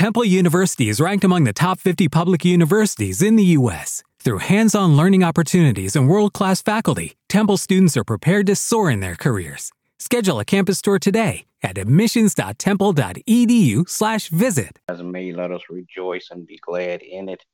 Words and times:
Temple 0.00 0.24
University 0.24 0.88
is 0.88 0.96
ranked 0.98 1.24
among 1.24 1.44
the 1.44 1.52
top 1.52 1.78
50 1.78 2.08
public 2.08 2.42
universities 2.42 3.20
in 3.20 3.36
the 3.36 3.44
U.S. 3.58 4.02
Through 4.18 4.38
hands 4.38 4.74
on 4.74 4.96
learning 4.96 5.22
opportunities 5.22 5.94
and 5.94 6.08
world 6.08 6.32
class 6.32 6.62
faculty, 6.62 7.18
Temple 7.28 7.58
students 7.58 7.98
are 7.98 8.04
prepared 8.04 8.46
to 8.46 8.56
soar 8.56 8.90
in 8.90 9.00
their 9.00 9.14
careers. 9.14 9.70
Schedule 9.98 10.40
a 10.40 10.44
campus 10.46 10.80
tour 10.80 10.98
today 10.98 11.44
at 11.62 11.76
admissions.temple.edu/slash 11.76 14.28
visit. 14.30 14.78
As 14.88 15.02
may 15.02 15.34
let 15.34 15.52
us 15.52 15.64
rejoice 15.68 16.28
and 16.30 16.46
be 16.46 16.56
glad 16.56 17.02
in 17.02 17.28
it. 17.28 17.44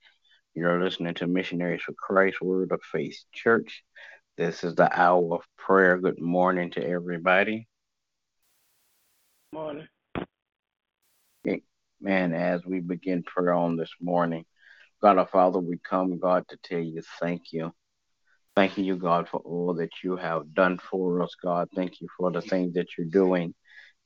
You're 0.55 0.81
listening 0.81 1.15
to 1.15 1.27
Missionaries 1.27 1.83
for 1.83 1.95
Christ 1.95 2.41
Word 2.41 2.71
of 2.71 2.81
Faith 2.93 3.19
Church. 3.33 3.83
This 4.37 4.63
is 4.63 4.77
the 4.77 4.89
hour 4.97 5.35
of 5.35 5.43
prayer. 5.59 5.99
Good 5.99 6.21
morning 6.21 6.71
to 6.71 6.89
everybody. 6.89 7.67
Morning. 9.53 9.89
Man, 12.01 12.35
as 12.35 12.65
we 12.67 12.81
begin 12.81 13.23
prayer 13.23 13.55
on 13.55 13.77
this 13.77 13.91
morning, 14.01 14.45
God 15.00 15.18
our 15.18 15.27
Father, 15.27 15.59
we 15.59 15.79
come, 15.79 16.18
God, 16.18 16.45
to 16.49 16.59
tell 16.63 16.81
you 16.81 17.03
thank 17.21 17.53
you. 17.53 17.73
Thanking 18.54 18.85
you, 18.85 18.96
God, 18.96 19.29
for 19.29 19.39
all 19.41 19.75
that 19.75 19.91
you 20.04 20.17
have 20.17 20.53
done 20.54 20.79
for 20.79 21.23
us, 21.23 21.35
God. 21.43 21.68
Thank 21.75 22.01
you 22.01 22.09
for 22.18 22.31
the 22.31 22.43
things 22.43 22.75
that 22.75 22.87
you're 22.96 23.07
doing 23.07 23.54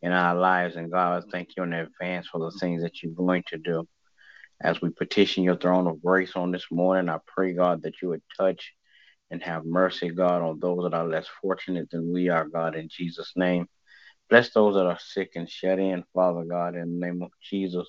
in 0.02 0.12
our 0.12 0.34
lives. 0.36 0.76
And 0.76 0.90
God, 0.90 1.24
thank 1.32 1.50
you 1.56 1.64
in 1.64 1.72
advance 1.72 2.28
for 2.28 2.38
the 2.38 2.56
things 2.58 2.82
that 2.82 3.02
you're 3.02 3.12
going 3.12 3.44
to 3.48 3.58
do. 3.58 3.86
As 4.60 4.80
we 4.80 4.90
petition 4.90 5.42
your 5.42 5.56
throne 5.56 5.86
of 5.86 6.02
grace 6.02 6.36
on 6.36 6.52
this 6.52 6.66
morning, 6.70 7.08
I 7.08 7.18
pray, 7.26 7.54
God, 7.54 7.82
that 7.82 8.00
you 8.00 8.08
would 8.10 8.22
touch 8.36 8.72
and 9.30 9.42
have 9.42 9.64
mercy, 9.64 10.10
God, 10.10 10.42
on 10.42 10.60
those 10.60 10.84
that 10.84 10.94
are 10.94 11.06
less 11.06 11.26
fortunate 11.42 11.90
than 11.90 12.12
we 12.12 12.28
are, 12.28 12.46
God, 12.46 12.76
in 12.76 12.88
Jesus' 12.88 13.32
name. 13.36 13.66
Bless 14.30 14.50
those 14.50 14.74
that 14.76 14.86
are 14.86 14.98
sick 15.00 15.32
and 15.34 15.50
shut 15.50 15.80
in, 15.80 16.04
Father 16.14 16.44
God, 16.44 16.76
in 16.76 17.00
the 17.00 17.06
name 17.06 17.20
of 17.20 17.30
Jesus. 17.42 17.88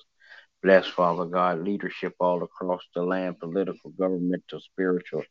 Bless, 0.60 0.88
Father 0.88 1.24
God, 1.24 1.60
leadership 1.64 2.14
all 2.18 2.42
across 2.42 2.82
the 2.94 3.02
land, 3.02 3.38
political, 3.38 3.90
governmental, 3.90 4.60
spiritual, 4.60 5.22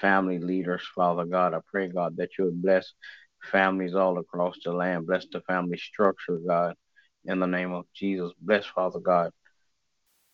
family 0.00 0.38
leaders, 0.38 0.82
Father 0.94 1.26
God. 1.26 1.52
I 1.52 1.58
pray, 1.70 1.88
God, 1.88 2.16
that 2.16 2.30
you 2.38 2.46
would 2.46 2.62
bless 2.62 2.94
families 3.50 3.94
all 3.94 4.18
across 4.18 4.56
the 4.64 4.72
land. 4.72 5.06
Bless 5.06 5.26
the 5.30 5.42
family 5.42 5.76
structure, 5.76 6.38
God, 6.46 6.74
in 7.26 7.40
the 7.40 7.46
name 7.46 7.72
of 7.74 7.84
Jesus. 7.94 8.32
Bless, 8.40 8.64
Father 8.64 9.00
God, 9.00 9.32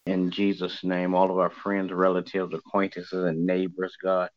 in 0.06 0.30
Jesus' 0.30 0.84
name, 0.84 1.14
all 1.14 1.30
of 1.32 1.38
our 1.38 1.50
friends, 1.50 1.92
relatives, 1.92 2.54
acquaintances, 2.54 3.24
and 3.24 3.46
neighbors, 3.46 3.96
God. 4.00 4.30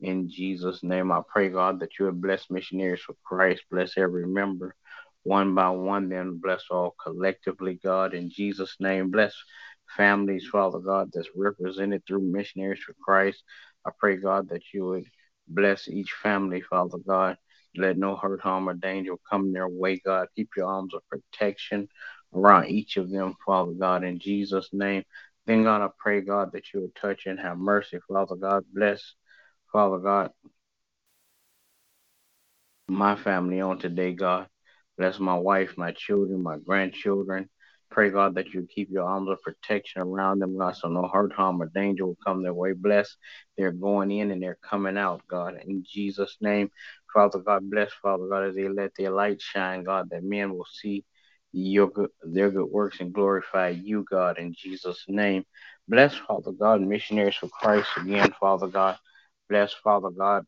In 0.00 0.28
Jesus' 0.28 0.82
name, 0.82 1.12
I 1.12 1.22
pray, 1.28 1.50
God, 1.50 1.80
that 1.80 1.98
you 1.98 2.06
would 2.06 2.20
bless 2.20 2.50
missionaries 2.50 3.00
for 3.00 3.14
Christ. 3.24 3.62
Bless 3.70 3.96
every 3.96 4.26
member 4.26 4.74
one 5.26 5.54
by 5.56 5.70
one, 5.70 6.08
then 6.08 6.38
bless 6.40 6.64
all 6.70 6.94
collectively, 7.02 7.80
God, 7.82 8.14
in 8.14 8.30
Jesus' 8.30 8.76
name. 8.78 9.10
Bless 9.10 9.34
families, 9.96 10.46
Father 10.50 10.78
God, 10.78 11.10
that's 11.12 11.28
represented 11.34 12.02
through 12.06 12.22
missionaries 12.22 12.82
for 12.84 12.94
Christ. 13.04 13.42
I 13.84 13.90
pray, 13.98 14.16
God, 14.16 14.48
that 14.50 14.62
you 14.72 14.86
would 14.86 15.06
bless 15.48 15.88
each 15.88 16.12
family, 16.22 16.60
Father 16.60 16.98
God. 16.98 17.36
Let 17.76 17.98
no 17.98 18.16
hurt, 18.16 18.40
harm, 18.40 18.68
or 18.68 18.74
danger 18.74 19.14
come 19.28 19.52
their 19.52 19.68
way, 19.68 19.98
God. 19.98 20.28
Keep 20.36 20.50
your 20.56 20.66
arms 20.68 20.94
of 20.94 21.02
protection 21.08 21.88
around 22.32 22.68
each 22.68 22.96
of 22.96 23.10
them, 23.10 23.34
Father 23.44 23.72
God, 23.72 24.04
in 24.04 24.20
Jesus' 24.20 24.70
name. 24.72 25.04
Then, 25.46 25.64
God, 25.64 25.82
I 25.82 25.88
pray, 25.98 26.20
God, 26.20 26.52
that 26.52 26.72
you 26.72 26.82
would 26.82 26.94
touch 26.94 27.26
and 27.26 27.38
have 27.40 27.58
mercy, 27.58 27.98
Father 28.08 28.36
God. 28.36 28.64
Bless, 28.72 29.02
Father 29.72 29.98
God, 29.98 30.30
my 32.88 33.16
family 33.16 33.60
on 33.60 33.78
today, 33.78 34.12
God. 34.12 34.46
Bless 34.98 35.18
my 35.18 35.36
wife, 35.36 35.74
my 35.76 35.92
children, 35.92 36.42
my 36.42 36.58
grandchildren. 36.58 37.48
Pray, 37.90 38.10
God, 38.10 38.34
that 38.34 38.52
you 38.52 38.66
keep 38.74 38.90
your 38.90 39.04
arms 39.04 39.28
of 39.30 39.40
protection 39.42 40.02
around 40.02 40.40
them, 40.40 40.58
God, 40.58 40.76
so 40.76 40.88
no 40.88 41.08
hurt, 41.08 41.32
harm, 41.32 41.62
or 41.62 41.66
danger 41.66 42.06
will 42.06 42.18
come 42.24 42.42
their 42.42 42.54
way. 42.54 42.72
Bless 42.72 43.16
they're 43.56 43.72
going 43.72 44.10
in 44.10 44.30
and 44.30 44.42
they're 44.42 44.58
coming 44.62 44.98
out, 44.98 45.22
God. 45.28 45.58
In 45.66 45.84
Jesus' 45.88 46.36
name, 46.40 46.70
Father 47.12 47.38
God, 47.38 47.70
bless, 47.70 47.92
Father 48.02 48.26
God, 48.28 48.44
as 48.48 48.54
they 48.54 48.68
let 48.68 48.92
their 48.96 49.10
light 49.10 49.40
shine, 49.40 49.84
God, 49.84 50.10
that 50.10 50.24
men 50.24 50.52
will 50.52 50.66
see 50.70 51.04
your 51.52 51.88
good, 51.88 52.10
their 52.22 52.50
good 52.50 52.66
works 52.70 53.00
and 53.00 53.14
glorify 53.14 53.68
you, 53.68 54.04
God, 54.10 54.38
in 54.38 54.54
Jesus' 54.54 55.04
name. 55.08 55.44
Bless, 55.88 56.14
Father 56.16 56.52
God, 56.52 56.82
missionaries 56.82 57.36
for 57.36 57.48
Christ 57.48 57.88
again, 57.96 58.34
Father 58.38 58.66
God. 58.66 58.98
Bless, 59.48 59.72
Father 59.72 60.10
God, 60.10 60.44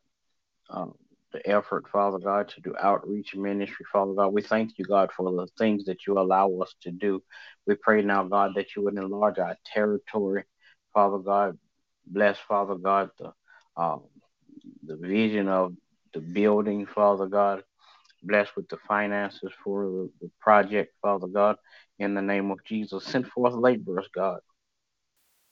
um, 0.70 0.94
the 1.32 1.46
effort, 1.48 1.86
Father 1.88 2.18
God, 2.18 2.48
to 2.50 2.60
do 2.60 2.74
outreach 2.80 3.34
ministry, 3.34 3.84
Father 3.92 4.14
God. 4.14 4.28
We 4.28 4.42
thank 4.42 4.78
you, 4.78 4.84
God, 4.84 5.10
for 5.16 5.30
the 5.30 5.46
things 5.58 5.84
that 5.84 6.06
you 6.06 6.18
allow 6.18 6.50
us 6.60 6.74
to 6.82 6.90
do. 6.90 7.22
We 7.66 7.74
pray 7.74 8.02
now, 8.02 8.24
God, 8.24 8.52
that 8.56 8.74
you 8.74 8.82
would 8.84 8.96
enlarge 8.96 9.38
our 9.38 9.56
territory, 9.66 10.44
Father 10.94 11.18
God. 11.18 11.58
Bless, 12.06 12.38
Father 12.38 12.76
God, 12.76 13.10
the 13.18 13.32
um, 13.76 14.04
the 14.82 14.96
vision 14.96 15.48
of 15.48 15.74
the 16.14 16.20
building, 16.20 16.86
Father 16.86 17.26
God. 17.26 17.62
Bless 18.22 18.48
with 18.56 18.68
the 18.68 18.78
finances 18.88 19.52
for 19.62 19.84
the, 19.84 20.10
the 20.22 20.30
project, 20.40 20.94
Father 21.02 21.28
God. 21.28 21.56
In 21.98 22.14
the 22.14 22.22
name 22.22 22.50
of 22.50 22.64
Jesus, 22.64 23.04
send 23.04 23.28
forth 23.28 23.54
laborers, 23.54 24.08
God, 24.14 24.40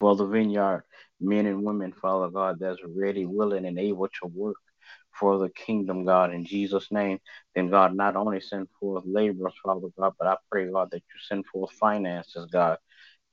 for 0.00 0.16
the 0.16 0.26
vineyard, 0.26 0.84
men 1.20 1.46
and 1.46 1.62
women, 1.62 1.92
Father 1.92 2.28
God, 2.28 2.58
that's 2.58 2.80
ready, 2.84 3.26
willing, 3.26 3.66
and 3.66 3.78
able 3.78 4.08
to 4.08 4.26
work 4.26 4.56
for 5.18 5.38
the 5.38 5.48
kingdom, 5.50 6.04
God, 6.04 6.32
in 6.32 6.44
Jesus' 6.44 6.88
name. 6.90 7.18
Then, 7.54 7.70
God, 7.70 7.94
not 7.94 8.16
only 8.16 8.40
send 8.40 8.68
forth 8.78 9.04
laborers, 9.06 9.54
Father 9.64 9.88
God, 9.98 10.14
but 10.18 10.28
I 10.28 10.36
pray, 10.50 10.70
God, 10.70 10.90
that 10.92 10.98
you 10.98 11.20
send 11.28 11.46
forth 11.46 11.72
finances, 11.72 12.48
God, 12.52 12.78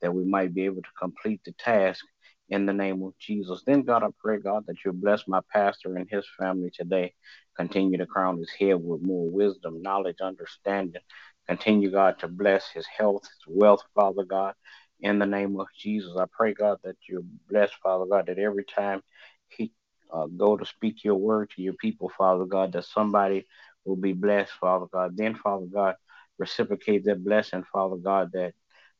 that 0.00 0.14
we 0.14 0.24
might 0.24 0.54
be 0.54 0.64
able 0.64 0.82
to 0.82 0.88
complete 0.98 1.40
the 1.44 1.52
task 1.52 2.04
in 2.48 2.66
the 2.66 2.72
name 2.72 3.02
of 3.02 3.16
Jesus. 3.18 3.62
Then, 3.66 3.82
God, 3.82 4.02
I 4.02 4.08
pray, 4.18 4.38
God, 4.38 4.64
that 4.66 4.76
you 4.84 4.92
bless 4.92 5.26
my 5.28 5.40
pastor 5.52 5.96
and 5.96 6.08
his 6.10 6.26
family 6.38 6.70
today. 6.74 7.14
Continue 7.56 7.98
to 7.98 8.06
crown 8.06 8.38
his 8.38 8.50
head 8.58 8.76
with 8.82 9.02
more 9.02 9.30
wisdom, 9.30 9.82
knowledge, 9.82 10.18
understanding. 10.22 11.02
Continue, 11.48 11.90
God, 11.90 12.18
to 12.20 12.28
bless 12.28 12.68
his 12.70 12.86
health, 12.86 13.24
his 13.24 13.44
wealth, 13.46 13.82
Father 13.94 14.24
God. 14.24 14.54
In 15.00 15.18
the 15.18 15.26
name 15.26 15.58
of 15.60 15.66
Jesus, 15.78 16.12
I 16.18 16.24
pray, 16.32 16.54
God, 16.54 16.78
that 16.84 16.96
you 17.08 17.24
bless, 17.50 17.70
Father 17.82 18.06
God, 18.06 18.26
that 18.26 18.38
every 18.38 18.64
time 18.64 19.02
he 19.48 19.72
uh, 20.14 20.26
go 20.26 20.56
to 20.56 20.64
speak 20.64 21.02
your 21.02 21.16
word 21.16 21.50
to 21.50 21.62
your 21.62 21.74
people, 21.74 22.10
Father 22.16 22.44
God, 22.44 22.72
that 22.72 22.84
somebody 22.84 23.46
will 23.84 23.96
be 23.96 24.12
blessed, 24.12 24.52
Father 24.60 24.86
God. 24.92 25.16
Then, 25.16 25.34
Father 25.34 25.66
God, 25.66 25.96
reciprocate 26.38 27.04
that 27.04 27.24
blessing, 27.24 27.64
Father 27.72 27.96
God, 27.96 28.30
that 28.32 28.52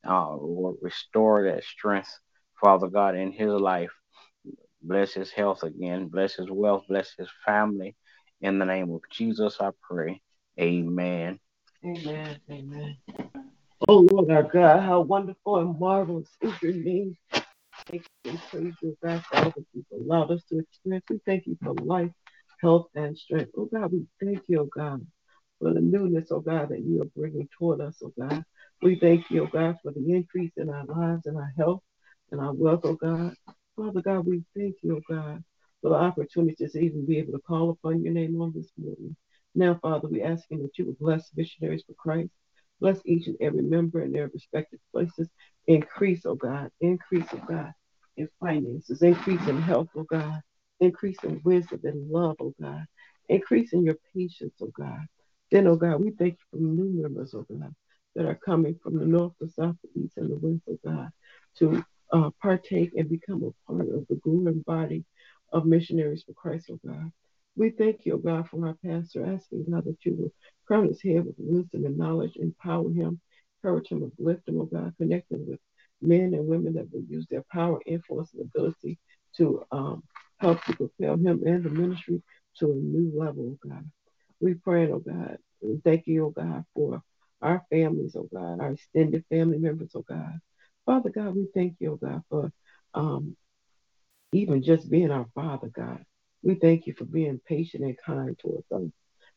uh, 0.06 0.36
will 0.36 0.76
restore 0.82 1.44
that 1.44 1.64
strength, 1.64 2.19
Father 2.60 2.88
God, 2.88 3.14
in 3.14 3.32
his 3.32 3.52
life. 3.52 3.92
Bless 4.82 5.14
his 5.14 5.30
health 5.30 5.62
again, 5.62 6.08
bless 6.08 6.34
his 6.34 6.50
wealth, 6.50 6.84
bless 6.88 7.14
his 7.16 7.28
family. 7.46 7.96
In 8.41 8.58
the 8.58 8.66
name 8.66 8.92
of 8.92 9.00
Jesus, 9.10 9.56
I 9.60 9.70
pray. 9.81 10.20
Amen. 10.60 11.38
Amen. 11.84 12.41
Amen. 12.50 12.96
Oh 13.88 14.06
Lord 14.10 14.31
our 14.31 14.42
God, 14.42 14.81
how 14.81 15.00
wonderful 15.00 15.58
and 15.58 15.78
marvelous 15.78 16.28
is 16.41 16.52
your 16.62 16.72
name. 16.72 17.16
Thank 17.90 18.06
you 18.24 18.30
and 18.30 18.40
praise 18.50 18.74
you, 18.82 18.96
God, 19.02 19.24
for 19.26 19.36
all 19.36 19.44
that 19.44 19.66
you've 19.74 19.84
allowed 20.00 20.30
us 20.30 20.42
to 20.50 20.58
experience. 20.58 21.04
We 21.10 21.20
thank 21.26 21.46
you 21.46 21.58
for 21.62 21.74
life, 21.74 22.10
health, 22.62 22.86
and 22.94 23.16
strength. 23.16 23.52
Oh 23.58 23.66
God, 23.66 23.92
we 23.92 24.06
thank 24.22 24.44
you, 24.48 24.60
oh 24.60 24.70
God, 24.74 25.06
for 25.60 25.74
the 25.74 25.80
newness, 25.80 26.28
oh 26.30 26.40
God, 26.40 26.70
that 26.70 26.80
you 26.80 27.02
are 27.02 27.10
bringing 27.16 27.48
toward 27.58 27.82
us, 27.82 27.96
oh 28.02 28.12
God. 28.18 28.44
We 28.82 28.98
thank 28.98 29.30
you, 29.30 29.44
oh 29.44 29.48
God, 29.52 29.76
for 29.82 29.92
the 29.92 30.14
increase 30.14 30.52
in 30.56 30.70
our 30.70 30.86
lives 30.86 31.26
and 31.26 31.36
our 31.36 31.52
health 31.58 31.82
and 32.32 32.40
our 32.40 32.54
wealth, 32.54 32.80
oh 32.84 32.94
God. 32.94 33.34
Father 33.76 34.00
God, 34.00 34.26
we 34.26 34.42
thank 34.56 34.76
you, 34.82 34.96
oh 34.96 35.14
God, 35.14 35.44
for 35.82 35.90
the 35.90 35.96
opportunity 35.96 36.66
to 36.66 36.78
even 36.78 37.04
be 37.04 37.18
able 37.18 37.32
to 37.32 37.40
call 37.40 37.70
upon 37.70 38.02
your 38.02 38.14
name 38.14 38.40
on 38.40 38.52
this 38.54 38.70
morning. 38.78 39.14
Now, 39.54 39.78
Father, 39.82 40.08
we 40.08 40.22
ask 40.22 40.44
you 40.50 40.62
that 40.62 40.78
you 40.78 40.86
would 40.86 40.98
bless 40.98 41.30
missionaries 41.36 41.84
for 41.86 41.94
Christ. 41.94 42.30
Bless 42.84 43.00
each 43.06 43.28
and 43.28 43.36
every 43.40 43.62
member 43.62 44.02
in 44.02 44.12
their 44.12 44.28
respective 44.28 44.78
places. 44.92 45.30
Increase, 45.66 46.26
oh 46.26 46.34
God. 46.34 46.68
Increase, 46.82 47.25
oh 47.32 47.40
God, 47.48 47.72
in 48.19 48.28
finances. 48.38 49.00
Increase 49.00 49.40
in 49.48 49.62
health, 49.62 49.88
oh 49.96 50.02
God. 50.02 50.42
Increase 50.81 51.16
in 51.25 51.40
wisdom 51.46 51.81
and 51.84 52.10
love, 52.10 52.36
oh 52.42 52.52
God. 52.60 52.84
Increase 53.31 53.72
in 53.72 53.84
your 53.86 53.96
patience, 54.14 54.52
oh 54.60 54.70
God. 54.78 55.00
Then, 55.50 55.66
oh 55.66 55.76
God, 55.76 55.98
we 56.02 56.10
thank 56.10 56.34
you 56.34 56.44
for 56.50 56.56
new 56.58 57.02
members, 57.02 57.32
oh 57.34 57.46
God, 57.50 57.75
that 58.16 58.26
are 58.26 58.38
coming 58.44 58.78
from 58.82 58.98
the 58.98 59.06
north, 59.06 59.32
the 59.40 59.48
south, 59.48 59.76
the 59.82 60.02
east, 60.02 60.19
and 60.19 60.30
the 60.30 60.37
west, 60.37 60.64
oh 60.69 60.78
God, 60.84 61.08
to 61.60 61.82
uh, 62.12 62.28
partake 62.42 62.90
and 62.98 63.08
become 63.08 63.44
a 63.44 63.72
part 63.72 63.88
of 63.88 64.06
the 64.08 64.16
growing 64.16 64.60
body 64.66 65.06
of 65.54 65.64
missionaries 65.64 66.22
for 66.26 66.34
Christ, 66.34 66.69
oh 66.70 66.78
God. 66.87 67.10
We 67.56 67.70
thank 67.70 68.04
you, 68.04 68.20
God, 68.24 68.48
for 68.48 68.66
our 68.66 68.74
pastor, 68.84 69.26
asking 69.26 69.66
God 69.70 69.84
that 69.84 70.04
you 70.04 70.14
will 70.16 70.32
crown 70.66 70.88
his 70.88 71.02
head 71.02 71.24
with 71.24 71.36
wisdom 71.38 71.84
and 71.84 71.96
knowledge, 71.96 72.36
empower 72.36 72.90
him, 72.90 73.20
encourage 73.62 73.88
him, 73.88 74.02
uplift 74.02 74.48
him, 74.48 74.60
oh 74.60 74.64
God, 74.64 74.92
connect 74.98 75.30
him 75.30 75.46
with 75.48 75.60
men 76.02 76.34
and 76.34 76.46
women 76.46 76.74
that 76.74 76.92
will 76.92 77.04
use 77.08 77.26
their 77.30 77.44
power, 77.52 77.80
influence, 77.86 78.32
and 78.34 78.42
ability 78.42 78.98
to 79.36 79.64
um, 79.70 80.02
help 80.38 80.62
to 80.64 80.76
propel 80.76 81.14
him 81.14 81.42
and 81.46 81.64
the 81.64 81.70
ministry 81.70 82.22
to 82.58 82.72
a 82.72 82.74
new 82.74 83.12
level, 83.16 83.56
oh 83.56 83.68
God. 83.68 83.88
We 84.40 84.54
pray, 84.54 84.90
oh 84.90 84.98
God, 84.98 85.38
and 85.62 85.82
thank 85.84 86.06
you, 86.06 86.26
oh 86.26 86.30
God, 86.30 86.64
for 86.74 87.02
our 87.40 87.62
families, 87.70 88.16
oh 88.16 88.28
God, 88.32 88.60
our 88.60 88.72
extended 88.72 89.24
family 89.30 89.58
members, 89.58 89.92
oh 89.94 90.04
God. 90.08 90.40
Father 90.86 91.10
God, 91.10 91.36
we 91.36 91.46
thank 91.54 91.76
you, 91.78 91.92
oh 91.92 92.06
God, 92.06 92.22
for 92.28 92.52
um, 92.94 93.36
even 94.32 94.62
just 94.62 94.90
being 94.90 95.12
our 95.12 95.26
Father 95.34 95.68
God. 95.68 96.04
We 96.44 96.56
thank 96.56 96.87
you 96.87 96.93
for 96.93 97.06
being 97.06 97.41
patient 97.46 97.85
and 97.85 97.96
kind 98.05 98.38
towards 98.38 98.70
us. 98.70 98.91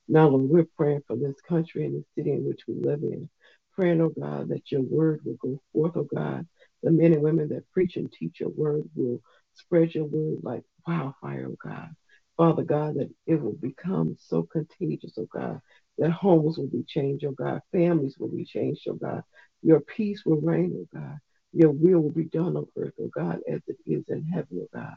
Now, 0.10 0.28
Lord, 0.28 0.50
we're 0.50 0.68
praying 0.76 1.04
for 1.08 1.16
this 1.16 1.40
country 1.48 1.86
and 1.86 1.96
the 1.96 2.06
city 2.16 2.32
in 2.34 2.46
which 2.46 2.62
we 2.68 2.76
live 2.76 3.02
in. 3.02 3.30
Praying, 3.76 4.02
oh 4.02 4.10
God, 4.10 4.50
that 4.50 4.70
your 4.74 4.82
word 4.82 5.22
will 5.24 5.38
go 5.42 5.62
forth, 5.72 5.94
oh 5.96 6.04
God. 6.04 6.46
The 6.84 6.92
men 6.92 7.14
and 7.14 7.24
women 7.24 7.48
that 7.50 7.72
preach 7.72 7.96
and 7.96 8.12
teach 8.12 8.42
your 8.42 8.50
word 8.50 8.84
will 8.94 9.22
spread 9.54 9.96
your 9.96 10.04
word 10.04 10.40
like 10.44 10.64
wildfire, 10.86 11.48
oh 11.50 11.56
God. 11.64 11.90
Father 12.36 12.64
God, 12.64 12.96
that 12.96 13.10
it 13.26 13.42
will 13.42 13.54
become 13.54 14.18
so 14.20 14.44
contagious, 14.44 15.14
oh 15.18 15.30
God, 15.34 15.62
that 15.98 16.12
homes 16.12 16.58
will 16.58 16.68
be 16.68 16.84
changed, 16.86 17.24
oh 17.24 17.32
God, 17.32 17.62
families 17.72 18.18
will 18.20 18.28
be 18.28 18.44
changed, 18.44 18.82
oh 18.90 18.96
God. 18.96 19.24
Your 19.62 19.80
peace 19.80 20.26
will 20.26 20.42
reign, 20.42 20.76
oh 20.78 21.00
God. 21.00 21.20
Your 21.54 21.72
will 21.72 22.02
will 22.02 22.12
be 22.12 22.26
done 22.26 22.58
on 22.58 22.68
earth, 22.78 22.94
oh 23.00 23.10
God, 23.16 23.40
as 23.50 23.62
it 23.68 23.78
is 23.86 24.04
in 24.10 24.26
heaven, 24.26 24.60
oh 24.62 24.68
God. 24.74 24.96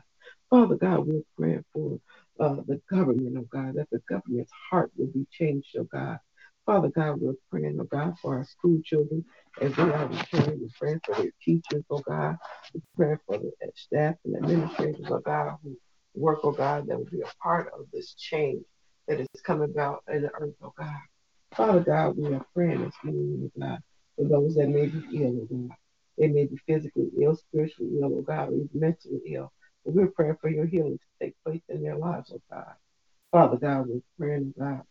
Father 0.51 0.77
God, 0.77 1.07
we're 1.07 1.23
praying 1.39 1.65
for 1.75 2.01
uh, 2.41 2.57
the 2.69 2.83
government, 2.91 3.37
oh 3.39 3.49
God, 3.53 3.75
that 3.77 3.91
the 3.93 4.01
government's 4.09 4.53
heart 4.71 4.93
will 4.97 5.09
be 5.09 5.27
changed, 5.31 5.77
oh 5.79 5.85
God. 5.85 6.21
Father 6.67 6.89
God, 6.89 7.21
we're 7.21 7.35
praying, 7.53 7.79
oh 7.81 7.85
God, 7.85 8.19
for 8.21 8.39
our 8.39 8.47
school 8.47 8.81
children 8.85 9.27
as 9.61 9.77
they 9.77 9.83
are 9.83 10.09
returning. 10.09 10.61
We're 10.63 10.69
praying 10.81 11.03
for 11.07 11.17
their 11.17 11.33
teachers, 11.45 11.85
oh 11.91 12.01
God. 12.01 12.39
We're 12.75 12.83
praying 12.97 13.19
for 13.27 13.39
the 13.39 13.53
staff 13.77 14.17
and 14.25 14.37
administrators, 14.39 15.07
oh 15.11 15.21
God, 15.21 15.59
who 15.63 15.77
work, 16.17 16.41
oh 16.45 16.53
God, 16.53 16.87
that 16.89 16.99
will 16.99 17.07
be 17.07 17.23
a 17.23 17.43
part 17.43 17.71
of 17.79 17.87
this 17.93 18.15
change 18.15 18.65
that 19.09 19.21
is 19.21 19.29
coming 19.45 19.71
about 19.71 20.05
in 20.13 20.23
the 20.23 20.31
earth, 20.35 20.55
oh 20.65 20.73
God. 20.79 20.97
Father 21.55 21.81
God, 21.81 22.17
we 22.17 22.35
are 22.35 22.47
praying 22.55 22.87
this 22.87 22.95
morning, 23.05 23.53
oh 23.57 23.61
God, 23.61 23.81
for 24.17 24.25
those 24.27 24.55
that 24.57 24.69
may 24.69 24.87
be 24.87 25.23
ill, 25.23 25.43
oh 25.43 25.49
God. 25.51 25.77
They 26.19 26.29
may 26.29 26.47
be 26.47 26.59
physically 26.67 27.11
ill, 27.23 27.37
spiritually 27.37 27.99
ill, 28.03 28.15
oh 28.19 28.23
God, 28.23 28.49
or 28.49 28.65
mentally 28.75 29.21
ill. 29.35 29.53
We're 29.85 30.09
praying 30.09 30.37
for 30.41 30.49
your 30.51 30.67
healing 30.67 30.99
to 30.99 31.25
take 31.25 31.35
place 31.45 31.63
in 31.69 31.83
their 31.83 31.97
lives, 31.97 32.33
oh 32.35 32.41
God. 32.51 32.75
Father 33.33 33.57
God, 33.57 33.87
we're 33.89 34.03
praying, 34.19 34.55
oh 34.59 34.65
God, 34.65 34.83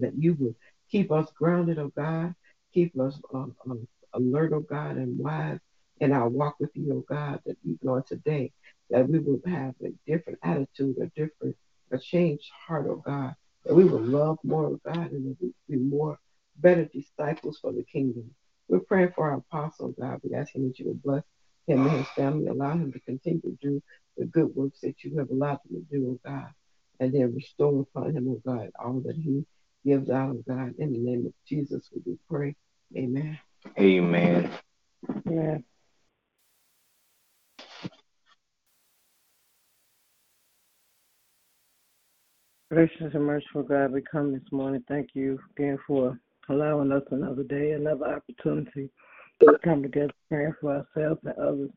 that 0.00 0.14
you 0.18 0.34
would 0.34 0.54
keep 0.90 1.12
us 1.12 1.30
grounded, 1.32 1.78
oh 1.78 1.92
God. 1.96 2.34
Keep 2.74 2.98
us 2.98 3.18
um, 3.32 3.54
um, 3.68 3.86
alert, 4.14 4.52
oh 4.54 4.60
God, 4.60 4.96
and 4.96 5.18
wise 5.18 5.58
in 6.00 6.12
our 6.12 6.28
walk 6.28 6.56
with 6.58 6.70
you, 6.74 6.92
oh 6.92 7.04
God, 7.14 7.40
that 7.46 7.56
you 7.64 7.78
know 7.82 8.00
today, 8.00 8.52
that 8.90 9.08
we 9.08 9.18
will 9.18 9.40
have 9.46 9.74
a 9.84 9.92
different 10.06 10.38
attitude, 10.42 10.96
a 11.00 11.06
different, 11.18 11.56
a 11.92 11.98
changed 11.98 12.50
heart, 12.66 12.86
oh 12.88 12.96
God, 12.96 13.34
that 13.64 13.74
we 13.74 13.84
will 13.84 14.00
love 14.00 14.38
more, 14.42 14.66
oh 14.66 14.80
God, 14.84 15.12
and 15.12 15.26
that 15.26 15.36
we 15.40 15.52
be 15.68 15.76
more 15.76 16.18
better 16.56 16.86
disciples 16.86 17.58
for 17.60 17.72
the 17.72 17.84
kingdom. 17.84 18.34
We're 18.68 18.80
praying 18.80 19.12
for 19.14 19.30
our 19.30 19.36
apostle, 19.38 19.94
God. 19.98 20.20
We 20.24 20.34
ask 20.34 20.54
him 20.54 20.66
that 20.66 20.78
you 20.78 20.86
will 20.86 20.94
bless 20.94 21.22
him 21.66 21.86
and 21.86 21.98
his 21.98 22.08
family, 22.16 22.46
allow 22.46 22.72
him 22.72 22.92
to 22.92 23.00
continue 23.00 23.40
to 23.42 23.58
do 23.60 23.82
the 24.16 24.26
good 24.26 24.54
works 24.54 24.80
that 24.82 25.02
you 25.02 25.18
have 25.18 25.30
allowed 25.30 25.60
him 25.70 25.86
to 25.90 25.98
do, 25.98 26.06
oh 26.10 26.28
God, 26.28 26.50
and 27.00 27.12
then 27.12 27.34
restore 27.34 27.82
upon 27.82 28.16
him, 28.16 28.28
oh 28.28 28.40
God, 28.44 28.70
all 28.82 29.00
that 29.06 29.16
he 29.16 29.44
gives 29.84 30.10
out, 30.10 30.36
oh 30.36 30.44
God. 30.46 30.74
In 30.78 30.92
the 30.92 30.98
name 30.98 31.26
of 31.26 31.32
Jesus, 31.48 31.88
we 31.94 32.00
do 32.02 32.18
pray. 32.28 32.54
Amen. 32.96 33.38
Amen. 33.78 34.50
Yeah. 35.30 35.58
Gracious 42.70 43.12
and 43.12 43.24
merciful 43.24 43.62
God, 43.62 43.92
we 43.92 44.00
come 44.00 44.32
this 44.32 44.50
morning. 44.50 44.82
Thank 44.88 45.10
you 45.12 45.38
again 45.56 45.78
for 45.86 46.18
allowing 46.48 46.90
us 46.90 47.02
another 47.10 47.42
day, 47.42 47.72
another 47.72 48.06
opportunity 48.16 48.86
to 48.86 48.90
come 49.64 49.82
together 49.82 50.12
praying 50.28 50.54
for 50.60 50.76
ourselves 50.76 51.20
and 51.24 51.38
others. 51.38 51.70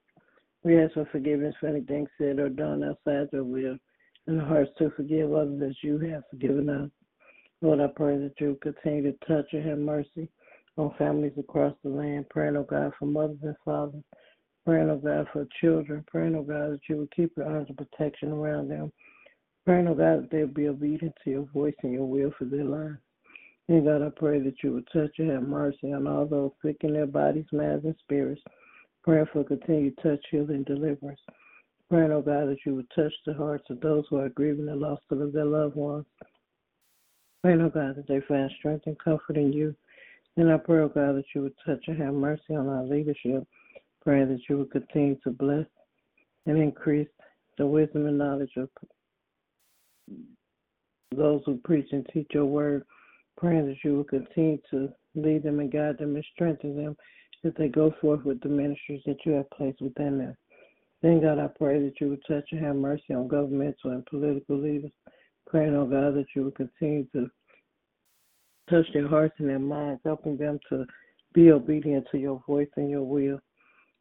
We 0.64 0.82
ask 0.82 0.94
for 0.94 1.06
forgiveness 1.12 1.56
for 1.60 1.68
anything 1.68 2.08
said 2.18 2.40
or 2.40 2.50
done 2.50 2.84
outside 2.84 3.30
your 3.32 3.44
will, 3.44 3.78
and 4.28 4.42
hearts 4.42 4.72
to 4.80 4.92
forgive 4.96 5.34
others 5.34 5.62
as 5.70 5.76
you 5.84 6.00
have 6.00 6.24
forgiven 6.30 6.70
us. 6.70 6.90
Lord, 7.62 7.80
I 7.80 7.88
pray 7.88 8.18
that 8.18 8.34
you 8.40 8.58
continue 8.62 9.12
to 9.12 9.26
touch 9.28 9.46
and 9.54 9.66
have 9.68 9.78
mercy 9.78 10.28
on 10.78 10.94
families 10.98 11.34
across 11.38 11.76
the 11.84 11.90
land, 11.90 12.30
praying, 12.30 12.58
oh 12.58 12.64
God, 12.64 12.92
for 13.00 13.06
mothers 13.06 13.38
and 13.44 13.56
fathers, 13.64 14.04
praying, 14.66 14.90
oh 14.90 14.98
God, 14.98 15.28
for 15.32 15.48
children, 15.62 16.04
praying, 16.08 16.36
oh 16.36 16.44
God, 16.44 16.72
that 16.72 16.82
you 16.90 16.98
will 16.98 17.08
keep 17.16 17.32
your 17.38 17.48
arms 17.48 17.70
of 17.70 17.78
protection 17.78 18.32
around 18.32 18.70
them, 18.70 18.92
praying, 19.66 19.88
oh 19.88 19.96
God, 19.96 20.24
that 20.24 20.32
they'll 20.32 20.48
be 20.48 20.68
obedient 20.68 21.14
to 21.24 21.30
your 21.30 21.48
voice 21.54 21.76
and 21.84 21.94
your 21.94 22.06
will 22.06 22.32
for 22.38 22.46
their 22.46 22.66
lives. 22.66 22.98
And 23.68 23.84
God, 23.86 24.04
I 24.04 24.10
pray 24.10 24.40
that 24.40 24.62
you 24.64 24.74
would 24.74 24.88
touch 24.94 25.12
and 25.18 25.32
have 25.32 25.44
mercy 25.44 25.92
on 25.92 26.06
all 26.06 26.26
those 26.26 26.52
sick 26.64 26.78
in 26.82 26.94
their 26.94 27.08
bodies, 27.08 27.46
minds, 27.52 27.86
and 27.86 27.96
spirits. 28.00 28.42
Praying 29.04 29.26
for 29.34 29.44
continued 29.44 29.98
touch, 30.04 30.24
healing, 30.30 30.58
and 30.58 30.66
deliverance. 30.66 31.20
Praying, 31.90 32.12
oh 32.12 32.22
God, 32.22 32.50
that 32.50 32.58
you 32.66 32.76
would 32.76 32.90
touch 32.96 33.14
the 33.26 33.34
hearts 33.34 33.66
of 33.70 33.80
those 33.80 34.06
who 34.10 34.18
are 34.18 34.30
grieving 34.30 34.66
the 34.66 34.76
loss 34.76 35.00
of 35.12 35.34
their 35.34 35.46
loved 35.46 35.76
ones. 35.76 36.06
Praying, 37.44 37.62
oh 37.62 37.70
God, 37.70 37.96
that 37.96 38.08
they 38.08 38.22
find 38.28 38.50
strength 38.58 38.88
and 38.88 38.98
comfort 39.00 39.38
in 39.38 39.54
you. 39.54 39.76
And 40.38 40.52
I 40.52 40.58
pray, 40.58 40.82
oh 40.82 40.90
God, 40.90 41.16
that 41.16 41.26
you 41.34 41.44
would 41.44 41.54
touch 41.66 41.84
and 41.88 42.02
have 42.02 42.14
mercy 42.14 42.56
on 42.56 42.68
our 42.68 42.84
leadership. 42.84 43.48
Praying 44.04 44.30
that 44.30 44.42
you 44.50 44.60
would 44.60 44.72
continue 44.72 45.18
to 45.24 45.32
bless 45.32 45.66
and 46.46 46.58
increase 46.58 47.08
the 47.58 47.66
wisdom 47.66 48.06
and 48.06 48.18
knowledge 48.18 48.52
of 48.58 48.70
those 51.16 51.42
who 51.46 51.58
preach 51.64 51.88
and 51.92 52.06
teach 52.14 52.28
your 52.32 52.46
word. 52.46 52.84
Praying 53.38 53.68
that 53.68 53.84
you 53.84 53.98
will 53.98 54.04
continue 54.06 54.60
to 54.72 54.90
lead 55.16 55.44
them 55.44 55.60
and 55.60 55.72
guide 55.72 55.98
them 55.98 56.16
and 56.16 56.26
strengthen 56.34 56.76
them 56.76 56.96
as 57.44 57.54
they 57.58 57.68
go 57.68 57.94
forth 58.02 58.24
with 58.24 58.42
the 58.42 58.50
ministries 58.50 59.02
that 59.06 59.18
you 59.26 59.34
have 59.34 59.50
placed 59.52 59.82
within 59.82 60.18
them. 60.18 60.36
Then, 61.02 61.22
God, 61.22 61.40
I 61.40 61.48
pray 61.48 61.80
that 61.80 62.00
you 62.00 62.10
would 62.10 62.24
touch 62.28 62.46
and 62.52 62.64
have 62.64 62.76
mercy 62.76 63.14
on 63.14 63.28
governmental 63.28 63.92
and 63.92 64.06
political 64.06 64.58
leaders. 64.58 64.92
Praying, 65.48 65.76
oh 65.76 65.86
God, 65.86 66.16
that 66.16 66.26
you 66.36 66.46
would 66.46 66.56
continue 66.56 67.06
to 67.14 67.30
touch 68.70 68.86
their 68.94 69.08
hearts 69.08 69.36
and 69.38 69.50
their 69.50 69.60
minds, 69.60 70.02
helping 70.04 70.38
them 70.38 70.60
to 70.70 70.86
be 71.34 71.52
obedient 71.52 72.08
to 72.12 72.18
your 72.18 72.42
voice 72.48 72.70
and 72.78 72.90
your 72.90 73.04
will. 73.04 73.40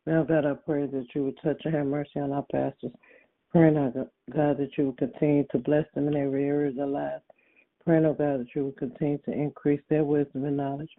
Now, 0.07 0.23
God, 0.23 0.47
I 0.47 0.55
pray 0.55 0.87
that 0.87 1.07
you 1.15 1.25
would 1.25 1.39
touch 1.43 1.61
and 1.65 1.75
have 1.75 1.87
mercy 1.87 2.21
on 2.21 2.33
our 2.33 2.47
pastors. 2.51 2.93
Praying, 3.51 3.77
oh 3.77 4.09
God, 4.35 4.59
that 4.59 4.71
you 4.79 4.87
would 4.87 4.99
continue 4.99 5.45
to 5.51 5.59
bless 5.59 5.85
them 5.95 6.09
in 6.09 6.17
every 6.17 6.45
area 6.45 6.71
of 6.71 6.77
their 6.77 6.87
lives. 6.87 7.23
Praying, 7.87 8.07
oh 8.07 8.15
God, 8.15 8.41
that 8.41 8.55
you 8.55 8.65
would 8.67 8.79
continue 8.79 9.19
to 9.19 9.33
increase 9.33 9.81
their 9.91 10.05
wisdom 10.05 10.45
and 10.45 10.57
knowledge. 10.57 10.91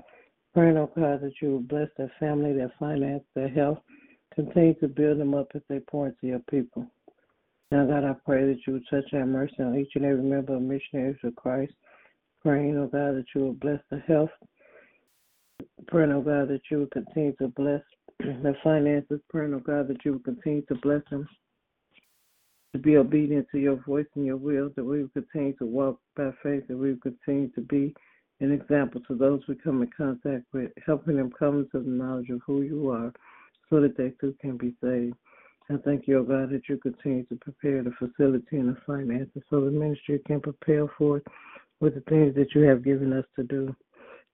Praying, 0.53 0.77
oh 0.77 0.91
God, 0.95 1.21
that 1.21 1.33
you 1.41 1.53
would 1.53 1.67
bless 1.67 1.89
their 1.97 2.11
family, 2.19 2.53
their 2.53 2.73
finance, 2.79 3.23
their 3.33 3.49
health. 3.49 3.79
Continue 4.35 4.75
to 4.75 4.87
build 4.87 5.19
them 5.19 5.33
up 5.33 5.47
as 5.55 5.61
they 5.67 5.79
pour 5.79 6.07
into 6.07 6.27
your 6.27 6.41
people. 6.49 6.85
Now, 7.71 7.85
God, 7.87 8.03
I 8.03 8.13
pray 8.25 8.45
that 8.45 8.59
you 8.67 8.73
will 8.73 8.81
touch 8.89 9.11
and 9.11 9.31
mercy 9.31 9.55
on 9.59 9.77
each 9.77 9.91
and 9.95 10.05
every 10.05 10.23
member 10.23 10.55
of 10.55 10.61
Missionaries 10.61 11.17
of 11.23 11.35
Christ. 11.35 11.73
Praying, 12.43 12.77
oh 12.77 12.87
God, 12.87 13.15
that 13.15 13.25
you 13.33 13.41
will 13.41 13.53
bless 13.53 13.79
the 13.89 13.99
health. 14.07 14.29
Praying, 15.87 16.11
oh 16.11 16.21
God, 16.21 16.49
that 16.49 16.61
you 16.69 16.79
will 16.79 16.87
continue 16.87 17.33
to 17.37 17.47
bless 17.47 17.81
their 18.19 18.57
finances. 18.63 19.19
Praying, 19.29 19.55
oh 19.55 19.59
God, 19.59 19.87
that 19.87 20.05
you 20.05 20.13
will 20.13 20.19
continue 20.19 20.61
to 20.67 20.75
bless 20.75 21.01
them 21.09 21.27
to 22.75 22.81
be 22.81 22.97
obedient 22.97 23.47
to 23.49 23.57
your 23.57 23.77
voice 23.87 24.05
and 24.15 24.25
your 24.25 24.35
will, 24.35 24.69
that 24.75 24.83
we 24.83 25.01
will 25.01 25.09
continue 25.13 25.53
to 25.53 25.65
walk 25.65 25.97
by 26.17 26.29
faith, 26.43 26.67
that 26.67 26.75
we 26.75 26.91
will 26.91 26.99
continue 26.99 27.47
to 27.51 27.61
be 27.61 27.95
an 28.41 28.51
example 28.51 28.99
to 29.07 29.15
those 29.15 29.39
we 29.47 29.55
come 29.55 29.81
in 29.81 29.89
contact 29.95 30.43
with, 30.51 30.71
helping 30.85 31.15
them 31.15 31.31
come 31.39 31.65
to 31.71 31.79
the 31.79 31.89
knowledge 31.89 32.29
of 32.29 32.41
who 32.45 32.63
you 32.63 32.89
are 32.89 33.13
so 33.69 33.79
that 33.79 33.95
they 33.95 34.09
too 34.19 34.35
can 34.41 34.57
be 34.57 34.75
saved. 34.83 35.15
I 35.69 35.77
thank 35.85 36.05
you, 36.05 36.19
oh 36.19 36.23
God, 36.23 36.49
that 36.49 36.63
you 36.67 36.77
continue 36.77 37.23
to 37.27 37.35
prepare 37.37 37.81
the 37.81 37.91
facility 37.97 38.57
and 38.57 38.75
the 38.75 38.77
finances 38.85 39.41
so 39.49 39.61
the 39.61 39.71
ministry 39.71 40.19
can 40.27 40.41
prepare 40.41 40.85
for 40.97 41.17
it 41.19 41.27
with 41.79 41.95
the 41.95 42.01
things 42.09 42.35
that 42.35 42.53
you 42.53 42.63
have 42.63 42.83
given 42.83 43.13
us 43.13 43.25
to 43.37 43.43
do. 43.43 43.73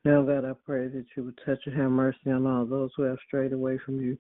Now, 0.04 0.24
God, 0.24 0.46
I 0.46 0.54
pray 0.66 0.88
that 0.88 1.06
you 1.16 1.26
would 1.26 1.40
touch 1.46 1.60
and 1.68 1.80
have 1.80 1.92
mercy 1.92 2.32
on 2.32 2.48
all 2.48 2.66
those 2.66 2.90
who 2.98 3.04
have 3.04 3.20
strayed 3.28 3.54
away 3.54 3.78
from 3.86 4.02
you. 4.02 4.18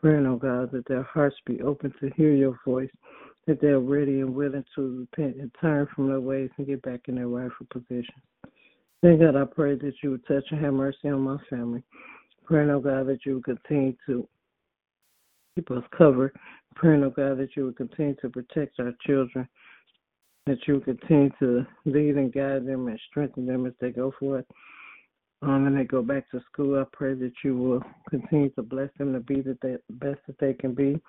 Praying, 0.00 0.26
oh 0.26 0.36
God, 0.36 0.70
that 0.72 0.88
their 0.88 1.02
hearts 1.02 1.36
be 1.44 1.60
open 1.60 1.92
to 2.00 2.10
hear 2.16 2.32
your 2.32 2.58
voice 2.64 2.88
that 3.48 3.62
they're 3.62 3.80
ready 3.80 4.20
and 4.20 4.34
willing 4.34 4.64
to 4.74 5.06
repent 5.10 5.36
and 5.36 5.50
turn 5.58 5.88
from 5.96 6.08
their 6.08 6.20
ways 6.20 6.50
and 6.58 6.66
get 6.66 6.82
back 6.82 7.00
in 7.08 7.14
their 7.14 7.28
rightful 7.28 7.66
position. 7.70 8.14
Thank 9.02 9.20
God, 9.20 9.36
I 9.36 9.44
pray 9.44 9.74
that 9.76 9.94
you 10.02 10.10
would 10.10 10.26
touch 10.26 10.44
and 10.50 10.62
have 10.62 10.74
mercy 10.74 11.08
on 11.08 11.22
my 11.22 11.38
family. 11.48 11.82
Praying, 12.44 12.68
oh 12.68 12.80
God, 12.80 13.06
that 13.06 13.24
you 13.24 13.36
would 13.36 13.44
continue 13.44 13.94
to 14.06 14.28
keep 15.54 15.70
us 15.70 15.82
covered. 15.96 16.36
Praying, 16.74 17.02
oh 17.04 17.10
God, 17.10 17.38
that 17.38 17.56
you 17.56 17.64
would 17.64 17.76
continue 17.76 18.16
to 18.16 18.28
protect 18.28 18.80
our 18.80 18.92
children, 19.06 19.48
that 20.46 20.58
you 20.66 20.74
would 20.74 20.84
continue 20.84 21.30
to 21.38 21.66
lead 21.86 22.16
and 22.16 22.32
guide 22.32 22.66
them 22.66 22.88
and 22.88 23.00
strengthen 23.08 23.46
them 23.46 23.64
as 23.64 23.72
they 23.80 23.90
go 23.90 24.12
forth. 24.20 24.44
Um, 25.40 25.66
and 25.66 25.78
they 25.78 25.84
go 25.84 26.02
back 26.02 26.28
to 26.30 26.40
school, 26.52 26.80
I 26.80 26.84
pray 26.92 27.14
that 27.14 27.32
you 27.44 27.56
will 27.56 27.82
continue 28.10 28.50
to 28.50 28.62
bless 28.62 28.90
them 28.98 29.12
to 29.12 29.20
be 29.20 29.40
the 29.40 29.56
best 29.88 30.18
that 30.26 30.38
they 30.40 30.52
can 30.52 30.74
be, 30.74 31.00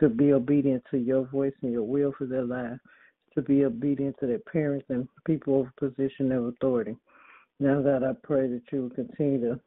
to 0.00 0.08
be 0.08 0.32
obedient 0.32 0.82
to 0.90 0.96
your 0.96 1.26
voice 1.26 1.52
and 1.62 1.70
your 1.70 1.82
will 1.82 2.12
for 2.16 2.26
their 2.26 2.44
lives, 2.44 2.80
to 3.34 3.42
be 3.42 3.64
obedient 3.64 4.16
to 4.20 4.26
their 4.26 4.38
parents 4.38 4.86
and 4.88 5.06
people 5.26 5.60
of 5.60 5.76
position 5.76 6.32
of 6.32 6.46
authority. 6.46 6.96
Now, 7.60 7.82
God, 7.82 8.02
I 8.02 8.12
pray 8.22 8.48
that 8.48 8.62
you 8.72 8.82
will 8.82 8.90
continue 8.90 9.40
to 9.40 9.60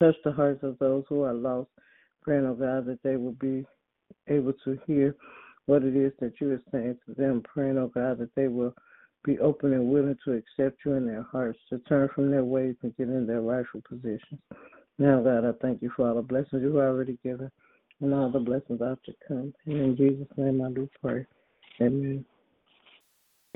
touch 0.00 0.16
the 0.24 0.32
hearts 0.32 0.62
of 0.62 0.78
those 0.78 1.04
who 1.08 1.22
are 1.22 1.34
lost. 1.34 1.68
Praying, 2.22 2.46
oh 2.46 2.54
God, 2.54 2.86
that 2.86 3.02
they 3.02 3.16
will 3.16 3.32
be 3.32 3.66
able 4.28 4.54
to 4.64 4.78
hear 4.86 5.14
what 5.66 5.82
it 5.82 5.94
is 5.94 6.12
that 6.20 6.40
you 6.40 6.52
are 6.52 6.62
saying 6.72 6.96
to 7.06 7.14
them. 7.14 7.42
Praying, 7.42 7.76
oh 7.76 7.88
God, 7.88 8.18
that 8.18 8.34
they 8.34 8.48
will 8.48 8.74
be 9.24 9.38
open 9.38 9.72
and 9.72 9.88
willing 9.88 10.16
to 10.24 10.32
accept 10.32 10.84
you 10.84 10.92
in 10.92 11.06
their 11.06 11.22
hearts, 11.22 11.58
to 11.70 11.78
turn 11.80 12.08
from 12.14 12.30
their 12.30 12.44
ways 12.44 12.76
and 12.82 12.96
get 12.96 13.08
in 13.08 13.26
their 13.26 13.40
rightful 13.40 13.82
positions. 13.88 14.40
Now, 14.98 15.20
God, 15.20 15.44
I 15.44 15.52
thank 15.60 15.82
you 15.82 15.90
for 15.96 16.08
all 16.08 16.14
the 16.14 16.22
blessings 16.22 16.62
you've 16.62 16.76
already 16.76 17.18
given 17.24 17.50
and 18.00 18.14
all 18.14 18.30
the 18.30 18.38
blessings 18.38 18.80
are 18.80 18.98
to 19.04 19.12
come. 19.26 19.52
And 19.66 19.76
in 19.76 19.96
Jesus' 19.96 20.28
name 20.36 20.62
I 20.62 20.70
do 20.70 20.88
pray. 21.02 21.26
Amen. 21.80 22.24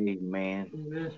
Amen. 0.00 0.70
Amen. 0.74 1.12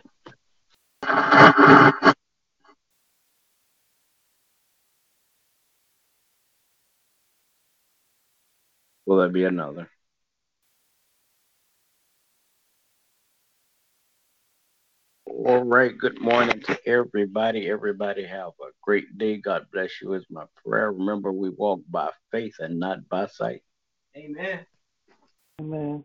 Will 9.06 9.18
there 9.18 9.28
be 9.28 9.44
another? 9.44 9.88
All 15.46 15.64
right. 15.64 15.96
Good 15.96 16.20
morning 16.20 16.60
to 16.66 16.78
everybody. 16.86 17.70
Everybody 17.70 18.26
have 18.26 18.52
a 18.60 18.72
great 18.82 19.16
day. 19.16 19.38
God 19.38 19.64
bless 19.72 19.90
you 20.02 20.12
is 20.12 20.26
my 20.28 20.44
prayer. 20.62 20.92
Remember, 20.92 21.32
we 21.32 21.48
walk 21.48 21.80
by 21.88 22.10
faith 22.30 22.56
and 22.58 22.78
not 22.78 23.08
by 23.08 23.26
sight. 23.26 23.62
Amen. 24.14 24.66
Amen. 25.58 26.04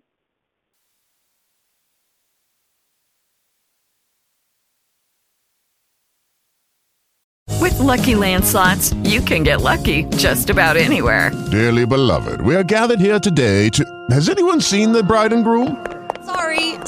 With 7.60 7.78
Lucky 7.80 8.16
Land 8.16 8.46
slots, 8.46 8.94
you 9.04 9.20
can 9.20 9.44
get 9.44 9.60
lucky 9.60 10.06
just 10.16 10.50
about 10.50 10.78
anywhere. 10.78 11.32
Dearly 11.52 11.86
beloved, 11.86 12.40
we 12.40 12.56
are 12.56 12.64
gathered 12.64 13.02
here 13.02 13.20
today 13.20 13.68
to. 13.70 13.84
Has 14.12 14.30
anyone 14.30 14.62
seen 14.62 14.94
the 14.94 15.04
bride 15.04 15.34
and 15.34 15.44
groom? 15.44 15.86
Sorry, 16.26 16.75